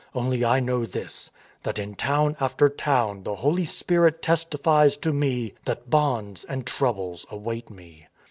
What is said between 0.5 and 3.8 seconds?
know this, that in town after town the Holy